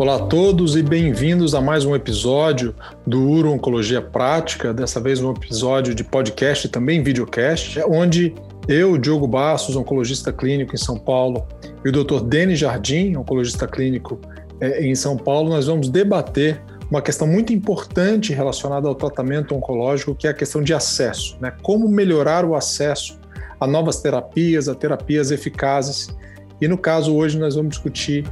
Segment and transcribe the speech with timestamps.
[0.00, 2.74] Olá a todos e bem-vindos a mais um episódio
[3.06, 8.34] do Uro Oncologia Prática, dessa vez um episódio de podcast e também videocast, onde
[8.66, 11.46] eu, Diogo Bastos, oncologista clínico em São Paulo,
[11.84, 12.22] e o Dr.
[12.24, 14.18] Denis Jardim, oncologista clínico
[14.58, 20.14] eh, em São Paulo, nós vamos debater uma questão muito importante relacionada ao tratamento oncológico,
[20.14, 21.52] que é a questão de acesso, né?
[21.60, 23.20] Como melhorar o acesso
[23.60, 26.08] a novas terapias, a terapias eficazes.
[26.60, 28.24] E no caso hoje nós vamos discutir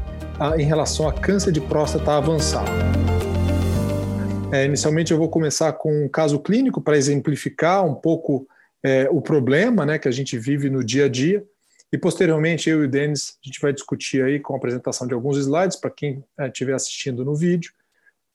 [0.58, 2.70] em relação a câncer de próstata avançado.
[4.52, 8.46] É, inicialmente eu vou começar com um caso clínico para exemplificar um pouco
[8.82, 11.44] é, o problema né, que a gente vive no dia a dia.
[11.90, 15.14] E posteriormente eu e o Denis a gente vai discutir aí com a apresentação de
[15.14, 17.72] alguns slides para quem estiver é, assistindo no vídeo.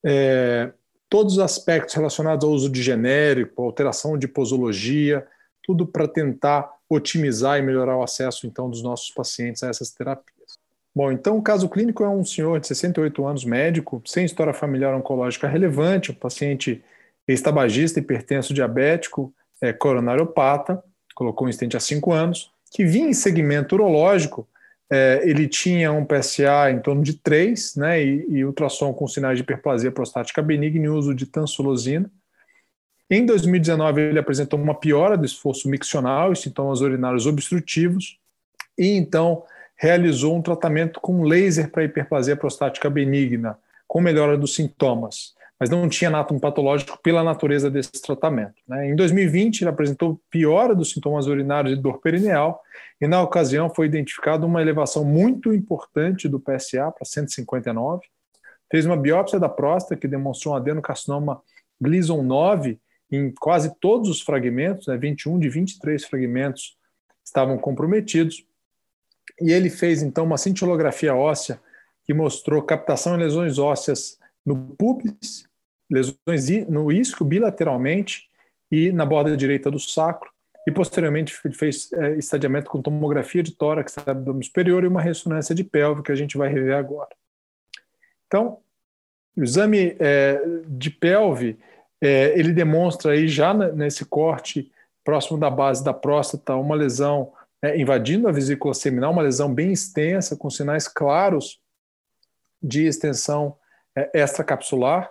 [0.04, 0.70] É,
[1.08, 5.24] todos os aspectos relacionados ao uso de genérico, alteração de posologia,
[5.64, 10.34] tudo para tentar otimizar e melhorar o acesso então dos nossos pacientes a essas terapias.
[10.94, 14.94] Bom, então o caso clínico é um senhor de 68 anos, médico, sem história familiar
[14.94, 16.84] oncológica relevante, um paciente
[17.26, 20.82] ex-tabagista, hipertenso diabético, é, coronariopata,
[21.14, 24.46] colocou um estente há 5 anos, que vinha em segmento urológico,
[24.90, 29.36] é, ele tinha um PSA em torno de 3, né, e, e ultrassom com sinais
[29.36, 32.10] de hiperplasia prostática benigna e uso de tansulosina.
[33.10, 38.18] Em 2019, ele apresentou uma piora do esforço miccional e sintomas urinários obstrutivos,
[38.78, 39.44] e então
[39.76, 45.86] realizou um tratamento com laser para hiperplasia prostática benigna, com melhora dos sintomas, mas não
[45.88, 48.54] tinha nátum patológico pela natureza desse tratamento.
[48.66, 48.88] Né?
[48.88, 52.62] Em 2020, ele apresentou piora dos sintomas urinários e dor perineal,
[52.98, 58.02] e na ocasião foi identificada uma elevação muito importante do PSA para 159.
[58.70, 61.42] Fez uma biópsia da próstata que demonstrou um adenocarcinoma
[61.78, 62.80] Gleason 9
[63.14, 64.96] em quase todos os fragmentos, né?
[64.96, 66.76] 21 de 23 fragmentos
[67.24, 68.44] estavam comprometidos
[69.40, 71.60] e ele fez então uma cintilografia óssea
[72.04, 75.48] que mostrou captação de lesões ósseas no pubis,
[75.90, 78.28] lesões no isco bilateralmente
[78.70, 80.30] e na borda direita do sacro.
[80.66, 85.62] E posteriormente fez é, estadiamento com tomografia de tórax, abdômen superior e uma ressonância de
[85.62, 87.10] pelve que a gente vai rever agora.
[88.26, 88.58] Então,
[89.36, 91.58] o exame é, de pelve
[92.00, 94.70] é, ele demonstra aí já nesse corte
[95.02, 97.32] próximo da base da próstata uma lesão
[97.62, 101.60] né, invadindo a vesícula seminal, uma lesão bem extensa, com sinais claros
[102.62, 103.56] de extensão
[103.96, 105.10] é, extracapsular,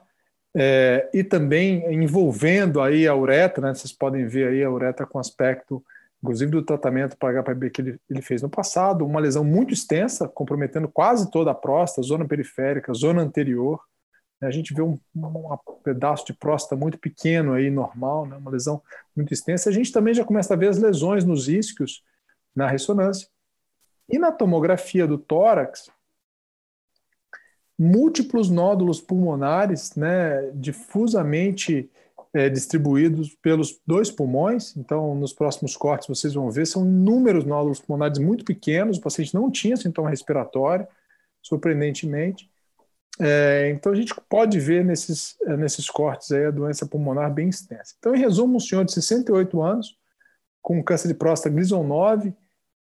[0.55, 5.17] é, e também envolvendo aí a uretra, né, vocês podem ver aí a uretra com
[5.17, 5.83] aspecto,
[6.21, 10.27] inclusive do tratamento para HPB que ele, ele fez no passado, uma lesão muito extensa,
[10.27, 13.81] comprometendo quase toda a próstata, zona periférica, zona anterior,
[14.45, 18.37] a gente vê um, um, pedaço de próstata muito pequeno aí, normal, né?
[18.37, 18.81] uma lesão
[19.15, 19.69] muito extensa.
[19.69, 22.03] A gente também já começa a ver as lesões nos isquios,
[22.55, 23.27] na ressonância.
[24.09, 25.89] E na tomografia do tórax,
[27.77, 31.89] múltiplos nódulos pulmonares, né, difusamente
[32.33, 34.75] é, distribuídos pelos dois pulmões.
[34.75, 38.97] Então, nos próximos cortes vocês vão ver, são inúmeros nódulos pulmonares muito pequenos.
[38.97, 40.87] O paciente não tinha sintoma respiratório,
[41.41, 42.49] surpreendentemente.
[43.19, 47.50] É, então, a gente pode ver nesses, é, nesses cortes aí a doença pulmonar bem
[47.50, 47.94] extensa.
[48.00, 49.97] Então, em resumo, um senhor de 68 anos,
[50.62, 52.34] com câncer de próstata Gleason 9,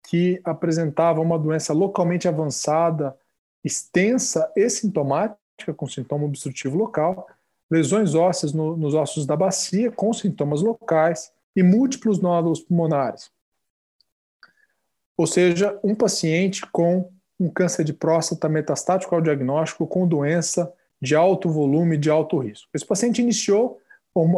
[0.07, 3.15] que apresentava uma doença localmente avançada,
[3.63, 7.27] extensa e sintomática, com sintoma obstrutivo local,
[7.69, 13.29] lesões ósseas no, nos ossos da bacia, com sintomas locais, e múltiplos nódulos pulmonares.
[15.17, 20.71] Ou seja, um paciente com um câncer de próstata metastático ao diagnóstico com doença
[21.01, 22.69] de alto volume, de alto risco.
[22.71, 23.81] Esse paciente iniciou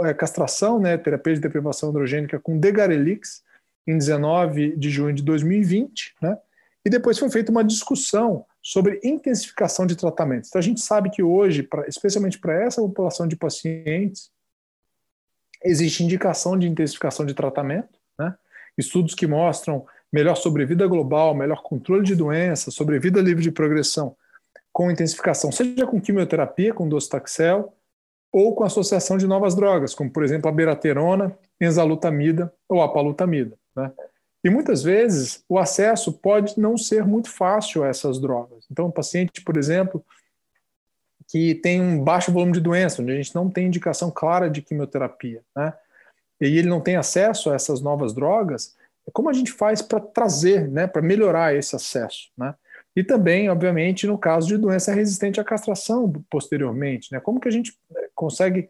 [0.05, 3.43] é, castração, né, terapia de deprivação androgênica com degarelix,
[3.85, 6.37] em 19 de junho de 2020, né?
[6.85, 10.49] E depois foi feita uma discussão sobre intensificação de tratamentos.
[10.49, 14.31] Então a gente sabe que hoje, pra, especialmente para essa população de pacientes,
[15.61, 18.35] existe indicação de intensificação de tratamento, né?
[18.77, 24.15] Estudos que mostram melhor sobrevida global, melhor controle de doença, sobrevida livre de progressão
[24.71, 27.75] com intensificação, seja com quimioterapia, com docetaxel,
[28.31, 33.55] ou com associação de novas drogas, como por exemplo a beraterona, enzalutamida ou a palutamida.
[33.75, 33.91] Né?
[34.43, 38.65] E muitas vezes o acesso pode não ser muito fácil a essas drogas.
[38.71, 40.03] Então, um paciente, por exemplo,
[41.27, 44.61] que tem um baixo volume de doença, onde a gente não tem indicação clara de
[44.63, 45.73] quimioterapia, né?
[46.41, 48.75] e ele não tem acesso a essas novas drogas,
[49.11, 52.55] como a gente faz para trazer, né, para melhorar esse acesso, né?
[52.95, 57.19] E também, obviamente, no caso de doença resistente à castração posteriormente, né?
[57.19, 58.69] Como que a gente eh, consegue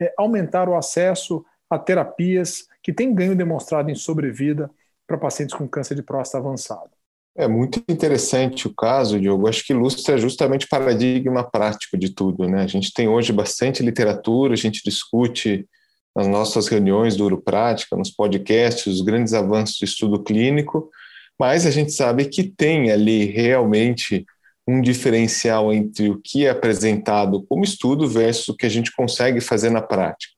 [0.00, 4.70] eh, aumentar o acesso a terapias que têm ganho demonstrado em sobrevida
[5.06, 6.90] para pacientes com câncer de próstata avançado.
[7.36, 9.48] É muito interessante o caso, Diogo.
[9.48, 12.48] Acho que ilustra justamente o paradigma prático de tudo.
[12.48, 12.62] Né?
[12.62, 15.68] A gente tem hoje bastante literatura, a gente discute
[16.14, 20.90] nas nossas reuniões do Uroprática, nos podcasts, os grandes avanços do estudo clínico,
[21.38, 24.24] mas a gente sabe que tem ali realmente
[24.66, 29.40] um diferencial entre o que é apresentado como estudo versus o que a gente consegue
[29.40, 30.32] fazer na prática.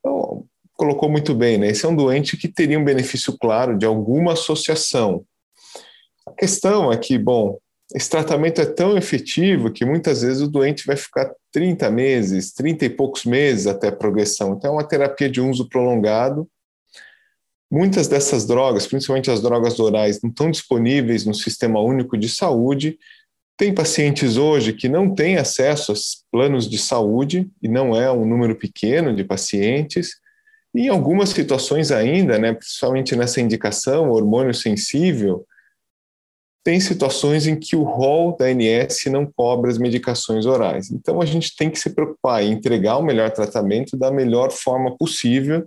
[0.00, 1.68] Então, colocou muito bem, né?
[1.68, 5.24] Esse é um doente que teria um benefício claro de alguma associação.
[6.26, 7.58] A questão é que, bom,
[7.94, 12.86] esse tratamento é tão efetivo que muitas vezes o doente vai ficar 30 meses, 30
[12.86, 14.54] e poucos meses até a progressão.
[14.54, 16.48] Então, é uma terapia de uso prolongado.
[17.70, 22.98] Muitas dessas drogas, principalmente as drogas orais, não estão disponíveis no Sistema Único de Saúde.
[23.56, 28.24] Tem pacientes hoje que não têm acesso aos planos de saúde, e não é um
[28.24, 30.16] número pequeno de pacientes.
[30.74, 35.46] E em algumas situações ainda, né, principalmente nessa indicação, hormônio sensível,
[36.64, 40.90] tem situações em que o rol da ANS não cobra as medicações orais.
[40.90, 44.96] Então, a gente tem que se preocupar em entregar o melhor tratamento da melhor forma
[44.96, 45.66] possível.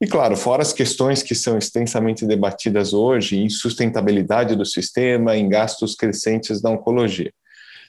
[0.00, 5.48] E, claro, fora as questões que são extensamente debatidas hoje, em sustentabilidade do sistema, em
[5.48, 7.32] gastos crescentes da oncologia.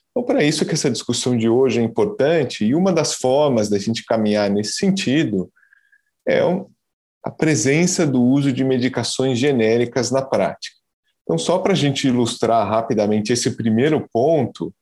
[0.10, 3.78] Então, para isso que essa discussão de hoje é importante, e uma das formas da
[3.78, 5.52] gente caminhar nesse sentido
[6.28, 6.40] é
[7.24, 10.79] a presença do uso de medicações genéricas na prática.
[11.30, 14.74] Então, só para a gente ilustrar rapidamente esse primeiro ponto,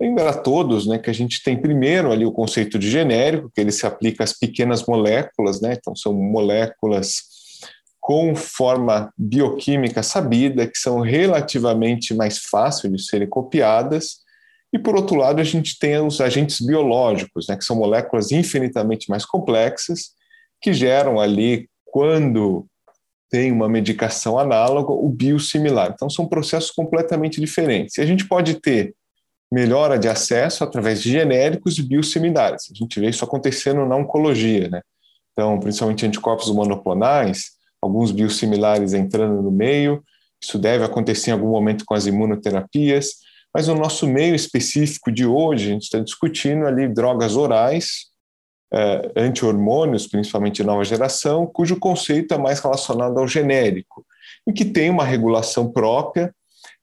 [0.00, 3.60] lembrar a todos né, que a gente tem primeiro ali o conceito de genérico, que
[3.60, 7.22] ele se aplica às pequenas moléculas, né, então são moléculas
[8.00, 14.22] com forma bioquímica sabida, que são relativamente mais fáceis de serem copiadas,
[14.72, 19.08] e por outro lado a gente tem os agentes biológicos, né, que são moléculas infinitamente
[19.08, 20.16] mais complexas,
[20.60, 22.66] que geram ali, quando
[23.32, 25.92] tem uma medicação análoga, o biosimilar.
[25.94, 27.96] Então, são processos completamente diferentes.
[27.96, 28.94] E a gente pode ter
[29.50, 32.64] melhora de acesso através de genéricos e biosimilares.
[32.70, 34.82] A gente vê isso acontecendo na oncologia, né?
[35.32, 40.04] Então, principalmente anticorpos monoclonais, alguns biosimilares entrando no meio,
[40.38, 43.14] isso deve acontecer em algum momento com as imunoterapias,
[43.54, 48.11] mas no nosso meio específico de hoje, a gente está discutindo ali drogas orais,
[48.72, 54.04] uh, anti-hormônios, principalmente nova geração, cujo conceito é mais relacionado ao genérico,
[54.46, 56.34] e que tem uma regulação própria,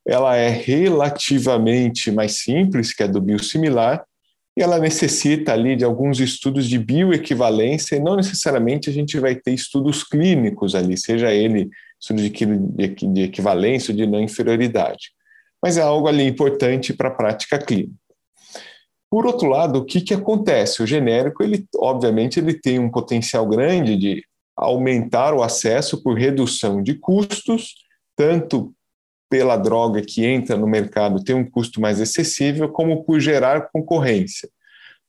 [0.08, 4.04] ela é relativamente mais simples que a do biosimilar,
[4.58, 9.36] e ela necessita ali de alguns estudos de bioequivalência, e não necessariamente a gente vai
[9.36, 11.70] ter estudos clínicos ali, seja ele
[12.00, 15.12] estudo de, de equivalência ou de não inferioridade.
[15.62, 17.99] Mas é algo ali importante para a prática clínica.
[19.10, 20.84] Por outro lado, o que, que acontece?
[20.84, 24.24] O genérico, ele, obviamente, ele tem um potencial grande de
[24.56, 27.76] aumentar o acesso por redução de custos,
[28.16, 28.74] tanto
[29.30, 34.50] pela droga que entra no mercado ter um custo mais acessível, como por gerar concorrência.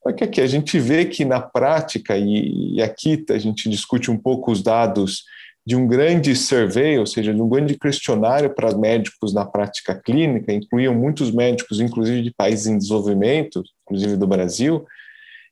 [0.03, 4.09] Só que aqui a gente vê que na prática, e, e aqui a gente discute
[4.09, 5.23] um pouco os dados
[5.65, 10.51] de um grande survey, ou seja, de um grande questionário para médicos na prática clínica,
[10.51, 14.85] incluíam muitos médicos, inclusive de países em desenvolvimento, inclusive do Brasil,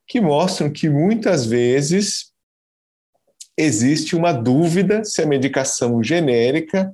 [0.07, 2.31] que mostram que muitas vezes
[3.57, 6.91] existe uma dúvida se a medicação genérica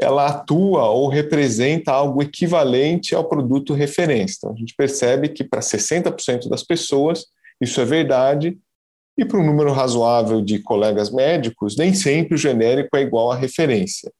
[0.00, 4.38] ela atua ou representa algo equivalente ao produto referência.
[4.38, 7.26] Então, a gente percebe que para 60% das pessoas
[7.60, 8.58] isso é verdade,
[9.18, 13.36] e para um número razoável de colegas médicos, nem sempre o genérico é igual à
[13.36, 14.12] referência.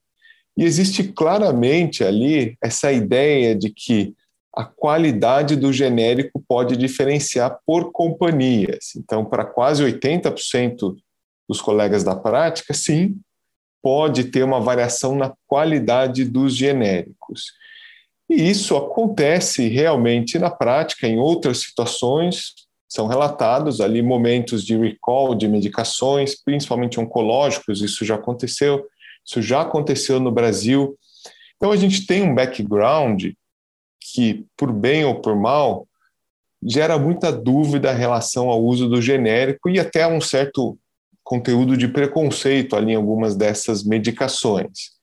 [0.57, 4.15] E existe claramente ali essa ideia de que
[4.57, 8.95] a qualidade do genérico pode diferenciar por companhias.
[8.95, 10.95] Então, para quase 80%
[11.47, 13.19] dos colegas da prática, sim,
[13.83, 17.51] pode ter uma variação na qualidade dos genéricos.
[18.27, 22.53] E isso acontece realmente na prática, em outras situações,
[22.89, 28.87] são relatados ali momentos de recall de medicações, principalmente oncológicos, isso já aconteceu,
[29.23, 30.97] isso já aconteceu no Brasil.
[31.57, 33.23] Então a gente tem um background
[34.13, 35.87] que, por bem ou por mal,
[36.63, 40.77] gera muita dúvida em relação ao uso do genérico e até um certo
[41.23, 44.95] conteúdo de preconceito ali em algumas dessas medicações.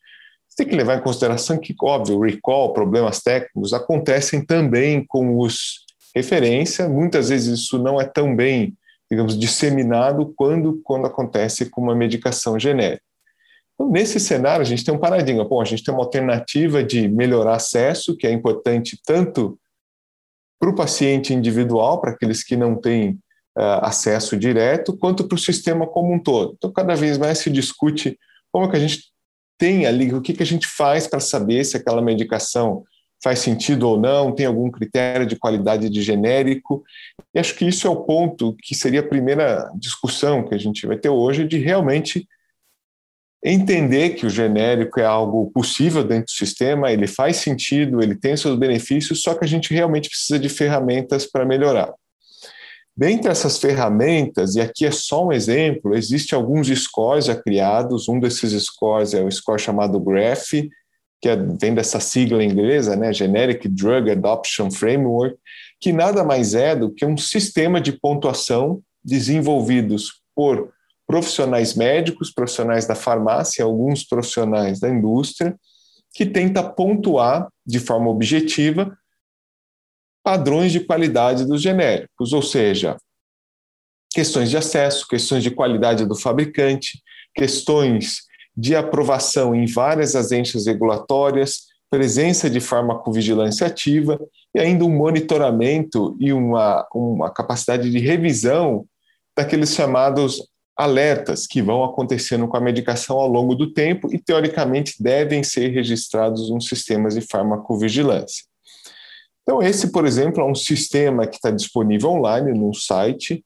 [0.49, 5.85] Você tem que levar em consideração que, óbvio, recall, problemas técnicos acontecem também com os
[6.15, 6.89] referência.
[6.89, 8.77] Muitas vezes isso não é tão bem,
[9.11, 13.03] digamos, disseminado quando, quando acontece com uma medicação genérica.
[13.75, 15.45] Então, nesse cenário, a gente tem um paradigma.
[15.45, 19.59] Bom, a gente tem uma alternativa de melhorar acesso, que é importante tanto
[20.61, 23.19] para o paciente individual, para aqueles que não têm
[23.59, 26.55] uh, acesso direto, quanto para o sistema como um todo.
[26.57, 28.19] Então, cada vez mais se discute
[28.53, 29.13] como é que a gente
[29.59, 32.85] tem ali, o que, que a gente faz para saber se aquela medicação
[33.23, 36.85] faz sentido ou não, tem algum critério de qualidade de genérico.
[37.35, 40.87] E acho que isso é o ponto que seria a primeira discussão que a gente
[40.87, 42.29] vai ter hoje, de realmente
[43.45, 48.35] entender que o genérico é algo possível dentro do sistema, ele faz sentido, ele tem
[48.37, 51.93] seus benefícios, só que a gente realmente precisa de ferramentas para melhorar.
[52.97, 58.19] Dentre essas ferramentas, e aqui é só um exemplo, existem alguns scores já criados, um
[58.19, 60.71] desses scores é o score chamado GRAPH,
[61.21, 65.37] que é, vem dessa sigla inglesa, né, Generic Drug Adoption Framework,
[65.81, 70.74] que nada mais é do que um sistema de pontuação desenvolvidos por
[71.15, 75.57] profissionais médicos, profissionais da farmácia, alguns profissionais da indústria,
[76.13, 78.99] que tenta pontuar de forma objetiva
[80.25, 82.97] padrões de qualidade dos genéricos, ou seja,
[84.11, 87.01] questões de acesso, questões de qualidade do fabricante,
[87.33, 88.23] questões
[88.57, 94.19] de aprovação em várias agências regulatórias, presença de farmacovigilância ativa
[94.53, 98.85] e ainda um monitoramento e uma, uma capacidade de revisão
[99.37, 100.43] daqueles chamados
[100.77, 105.69] alertas que vão acontecendo com a medicação ao longo do tempo e, teoricamente, devem ser
[105.69, 108.45] registrados nos sistemas de farmacovigilância.
[109.43, 113.45] Então, esse, por exemplo, é um sistema que está disponível online no site,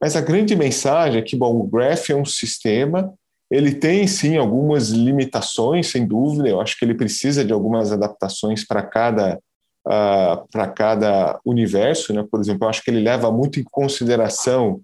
[0.00, 3.12] mas a grande mensagem é que, bom, o Graph é um sistema
[3.50, 6.48] ele tem sim algumas limitações, sem dúvida.
[6.48, 9.40] Eu acho que ele precisa de algumas adaptações para cada
[9.86, 12.24] uh, para cada universo, né?
[12.30, 14.80] Por exemplo, eu acho que ele leva muito em consideração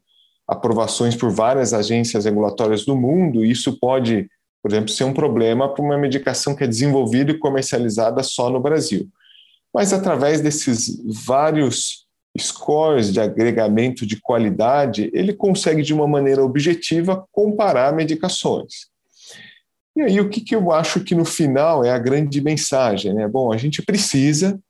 [0.46, 3.44] aprovações por várias agências regulatórias do mundo.
[3.44, 4.28] E isso pode,
[4.62, 8.60] por exemplo, ser um problema para uma medicação que é desenvolvida e comercializada só no
[8.60, 9.08] Brasil.
[9.74, 12.06] Mas através desses vários
[12.38, 18.86] scores de agregamento de qualidade, ele consegue, de uma maneira objetiva, comparar medicações.
[19.96, 23.14] E aí, o que, que eu acho que no final é a grande mensagem?
[23.14, 23.26] Né?
[23.26, 24.60] Bom, a gente precisa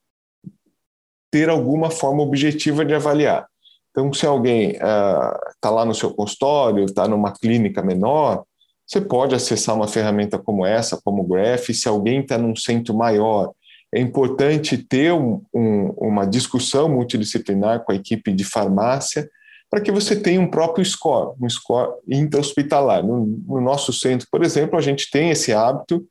[1.30, 3.46] ter alguma forma objetiva de avaliar.
[3.96, 8.44] Então, se alguém está uh, lá no seu consultório, está numa clínica menor,
[8.86, 11.70] você pode acessar uma ferramenta como essa, como o Graph.
[11.70, 13.52] Se alguém está num centro maior
[13.94, 19.28] é importante ter um, um, uma discussão multidisciplinar com a equipe de farmácia
[19.70, 23.04] para que você tenha um próprio score, um score intra-hospitalar.
[23.04, 26.06] No, no, nosso centro, por exemplo, a gente tem esse hábito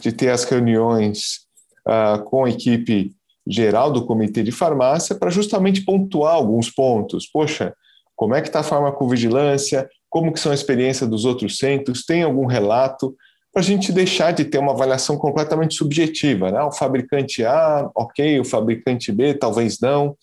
[0.00, 1.46] de ter as reuniões
[1.86, 3.15] uh, com a equipe
[3.46, 7.26] geral do comitê de farmácia para justamente pontuar alguns pontos.
[7.26, 7.74] Poxa,
[8.14, 9.88] como é que está a farmacovigilância?
[10.08, 12.04] Como que são a experiência dos outros centros?
[12.04, 13.14] Tem algum relato?
[13.56, 16.50] para a gente deixar de ter uma avaliação completamente subjetiva.
[16.50, 16.60] Né?
[16.60, 20.14] O fabricante A, ok, o fabricante B, talvez não.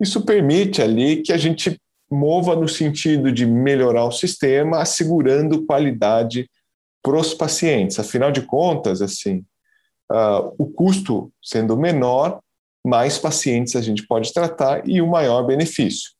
[0.00, 1.76] Isso permite ali que a gente
[2.08, 6.48] mova no sentido de melhorar o sistema, assegurando qualidade
[7.02, 7.98] para os pacientes.
[7.98, 9.44] Afinal de contas, assim,
[10.12, 12.38] uh, o custo sendo menor,
[12.84, 16.10] mais pacientes a gente pode tratar e o maior benefício.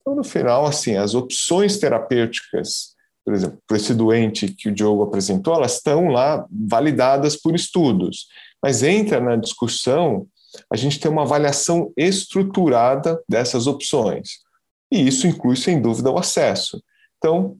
[0.00, 2.94] Então, no final, assim, as opções terapêuticas
[3.24, 8.26] por exemplo, para esse doente que o Diogo apresentou, elas estão lá validadas por estudos,
[8.62, 10.28] mas entra na discussão
[10.70, 14.40] a gente ter uma avaliação estruturada dessas opções.
[14.92, 16.80] E isso inclui, sem dúvida, o acesso.
[17.16, 17.56] Então,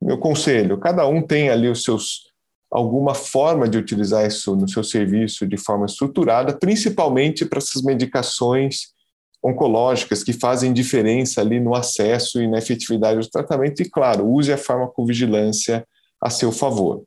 [0.00, 2.32] meu conselho, cada um tem ali os seus
[2.70, 8.94] alguma forma de utilizar isso no seu serviço de forma estruturada, principalmente para essas medicações
[9.42, 14.52] oncológicas que fazem diferença ali no acesso e na efetividade do tratamento, e, claro, use
[14.52, 15.86] a farmacovigilância
[16.20, 17.04] a seu favor.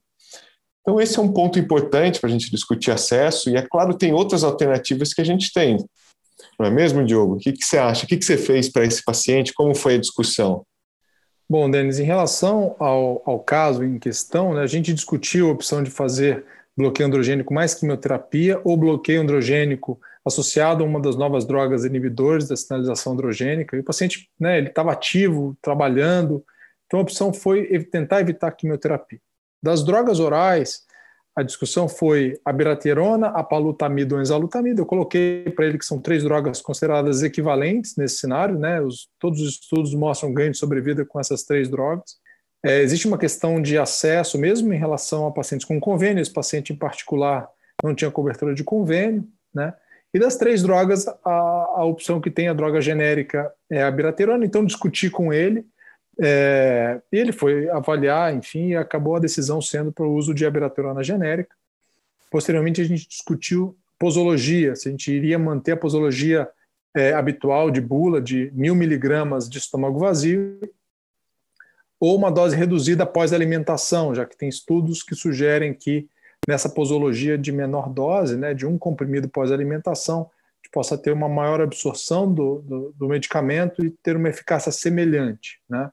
[0.82, 4.14] Então, esse é um ponto importante para a gente discutir acesso, e, é claro, tem
[4.14, 5.78] outras alternativas que a gente tem.
[6.58, 7.36] Não é mesmo, Diogo?
[7.36, 8.06] O que, que você acha?
[8.06, 9.54] O que, que você fez para esse paciente?
[9.54, 10.66] Como foi a discussão?
[11.52, 15.82] Bom, Denis, em relação ao, ao caso em questão, né, a gente discutiu a opção
[15.82, 16.46] de fazer
[16.78, 22.56] bloqueio androgênico mais quimioterapia ou bloqueio androgênico associado a uma das novas drogas inibidores da
[22.56, 26.46] sinalização androgênica, e o paciente né, ele estava ativo, trabalhando,
[26.86, 29.20] então a opção foi tentar evitar a quimioterapia.
[29.62, 30.84] Das drogas orais,
[31.40, 34.82] a discussão foi a biraterona, a palutamida ou enzalutamida.
[34.82, 38.82] Eu coloquei para ele que são três drogas consideradas equivalentes nesse cenário, né?
[38.82, 42.18] Os, todos os estudos mostram ganho de sobrevida com essas três drogas.
[42.62, 46.22] É, existe uma questão de acesso, mesmo em relação a pacientes com convênio.
[46.22, 47.48] Esse paciente em particular
[47.82, 49.74] não tinha cobertura de convênio, né?
[50.14, 54.44] E das três drogas, a, a opção que tem a droga genérica é a biraterona,
[54.44, 55.66] então discuti com ele,
[56.22, 61.04] é, ele foi avaliar, enfim, e acabou a decisão sendo para o uso de abiraterona
[61.04, 61.56] genérica.
[62.30, 66.48] Posteriormente, a gente discutiu posologia, se a gente iria manter a posologia
[66.96, 70.60] é, habitual de bula de mil miligramas de estômago vazio
[72.00, 76.08] ou uma dose reduzida após a alimentação, já que tem estudos que sugerem que
[76.48, 80.30] nessa posologia de menor dose, né, de um comprimido pós-alimentação,
[80.72, 85.60] possa ter uma maior absorção do, do, do, medicamento e ter uma eficácia semelhante.
[85.68, 85.92] Né?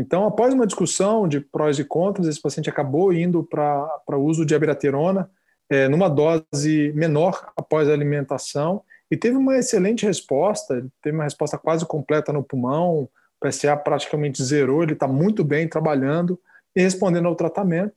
[0.00, 4.54] Então, após uma discussão de prós e contras, esse paciente acabou indo para uso de
[4.54, 5.30] abiraterona
[5.68, 11.58] é, numa dose menor após a alimentação e teve uma excelente resposta, teve uma resposta
[11.58, 16.40] quase completa no pulmão, o PSA praticamente zerou, ele está muito bem trabalhando
[16.74, 17.92] e respondendo ao tratamento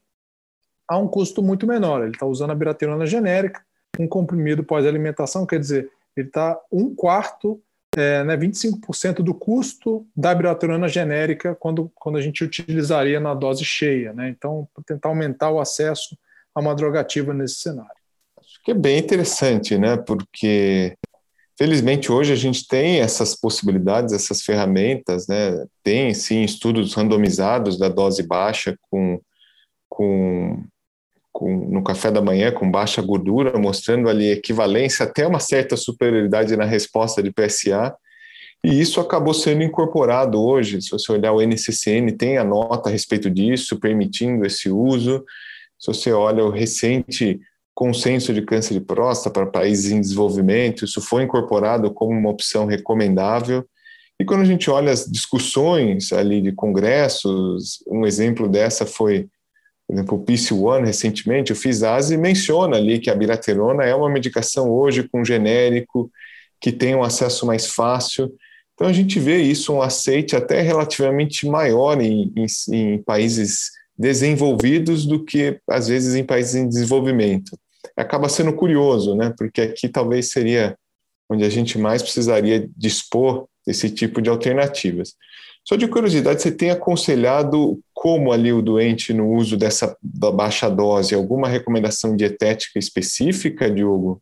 [0.88, 2.02] a um custo muito menor.
[2.02, 3.64] Ele está usando a biraterona genérica,
[3.98, 7.62] um comprimido pós-alimentação, quer dizer, ele está um quarto,
[7.98, 13.64] é, né, 25% do custo da bioterona genérica quando, quando a gente utilizaria na dose
[13.64, 14.14] cheia.
[14.14, 14.30] Né?
[14.30, 16.18] Então, tentar aumentar o acesso
[16.54, 17.92] a uma drogativa nesse cenário.
[18.40, 19.98] Acho que é bem interessante, né?
[19.98, 20.98] porque
[21.56, 25.66] Felizmente, hoje a gente tem essas possibilidades, essas ferramentas, né?
[25.84, 29.22] Tem, sim, estudos randomizados da dose baixa com,
[29.88, 30.64] com
[31.34, 36.56] com, no café da manhã com baixa gordura, mostrando ali equivalência até uma certa superioridade
[36.56, 37.94] na resposta de PSA.
[38.64, 40.82] E isso acabou sendo incorporado hoje.
[40.82, 45.26] Se você olhar o NCCN, tem a nota a respeito disso, permitindo esse uso.
[45.78, 47.42] Se você olha o recente
[47.76, 52.66] consenso de câncer de próstata para países em desenvolvimento, isso foi incorporado como uma opção
[52.66, 53.66] recomendável.
[54.20, 59.28] E quando a gente olha as discussões ali de congressos, um exemplo dessa foi
[59.94, 64.72] por exemplo, o PC1, recentemente, o FISASE menciona ali que a biraterona é uma medicação
[64.72, 66.12] hoje com genérico,
[66.60, 68.34] que tem um acesso mais fácil.
[68.74, 72.46] Então, a gente vê isso, um aceite até relativamente maior em, em,
[72.76, 77.56] em países desenvolvidos do que, às vezes, em países em desenvolvimento.
[77.96, 79.32] Acaba sendo curioso, né?
[79.38, 80.76] porque aqui talvez seria
[81.30, 85.14] onde a gente mais precisaria dispor desse tipo de alternativas.
[85.64, 90.70] Só de curiosidade, você tem aconselhado como ali o doente no uso dessa da baixa
[90.70, 91.16] dose?
[91.16, 94.22] Alguma recomendação dietética específica, Diogo?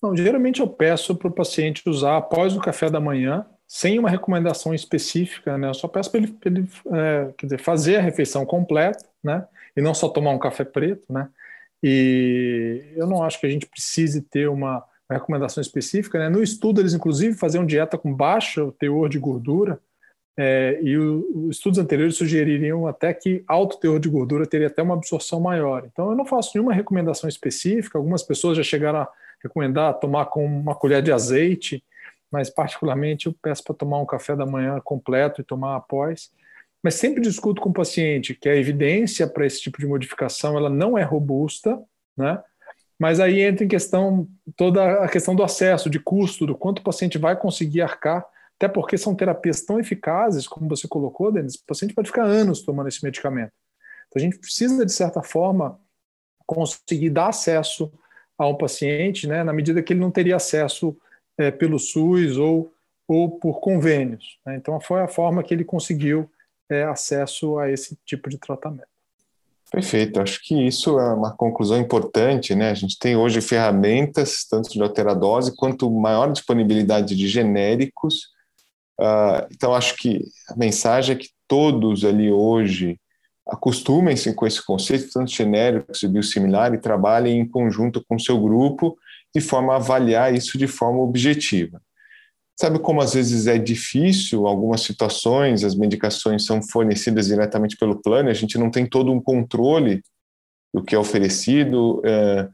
[0.00, 4.08] Não, geralmente eu peço para o paciente usar após o café da manhã, sem uma
[4.08, 5.70] recomendação específica, né?
[5.70, 9.44] Eu só peço para ele, ele é, quer dizer, fazer a refeição completa, né?
[9.76, 11.28] E não só tomar um café preto, né?
[11.82, 16.28] E eu não acho que a gente precise ter uma recomendação específica, né?
[16.28, 19.80] No estudo eles inclusive faziam dieta com baixo teor de gordura,
[20.38, 24.94] é, e os estudos anteriores sugeririam até que alto teor de gordura teria até uma
[24.94, 25.84] absorção maior.
[25.90, 27.96] Então, eu não faço nenhuma recomendação específica.
[27.96, 29.08] Algumas pessoas já chegaram a
[29.42, 31.82] recomendar tomar com uma colher de azeite,
[32.30, 36.30] mas, particularmente, eu peço para tomar um café da manhã completo e tomar após.
[36.82, 40.68] Mas sempre discuto com o paciente que a evidência para esse tipo de modificação ela
[40.68, 41.80] não é robusta,
[42.16, 42.42] né?
[42.98, 46.82] Mas aí entra em questão toda a questão do acesso, de custo, do quanto o
[46.82, 48.24] paciente vai conseguir arcar
[48.56, 52.62] até porque são terapias tão eficazes, como você colocou, Denis, o paciente pode ficar anos
[52.62, 53.52] tomando esse medicamento.
[54.08, 55.78] Então a gente precisa, de certa forma,
[56.46, 57.92] conseguir dar acesso
[58.38, 60.96] ao paciente, né, na medida que ele não teria acesso
[61.38, 62.72] é, pelo SUS ou,
[63.06, 64.38] ou por convênios.
[64.44, 64.56] Né?
[64.56, 66.30] Então foi a forma que ele conseguiu
[66.70, 68.88] é, acesso a esse tipo de tratamento.
[69.70, 72.70] Perfeito, acho que isso é uma conclusão importante, né?
[72.70, 78.35] A gente tem hoje ferramentas, tanto de alteradose quanto maior disponibilidade de genéricos,
[79.00, 82.98] Uh, então, acho que a mensagem é que todos ali hoje
[83.46, 88.40] acostumem-se com esse conceito, tanto genérico e biosimilar, e trabalhem em conjunto com o seu
[88.40, 88.96] grupo,
[89.34, 91.80] de forma a avaliar isso de forma objetiva.
[92.58, 98.30] Sabe como às vezes é difícil, algumas situações, as medicações são fornecidas diretamente pelo plano,
[98.30, 100.02] a gente não tem todo um controle
[100.74, 102.50] do que é oferecido, uh,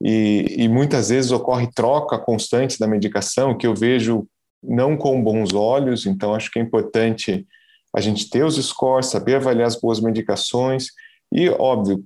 [0.00, 4.28] e, e muitas vezes ocorre troca constante da medicação, que eu vejo
[4.66, 7.46] não com bons olhos, então acho que é importante
[7.94, 10.88] a gente ter os scores, saber avaliar as boas medicações
[11.32, 12.04] e, óbvio,